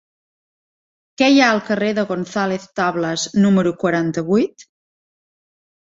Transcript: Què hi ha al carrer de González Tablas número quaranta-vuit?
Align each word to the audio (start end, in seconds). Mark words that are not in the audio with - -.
Què 1.21 1.27
hi 1.33 1.37
ha 1.41 1.49
al 1.57 1.61
carrer 1.67 1.91
de 1.99 2.07
González 2.13 2.67
Tablas 2.81 3.29
número 3.47 3.77
quaranta-vuit? 3.85 4.69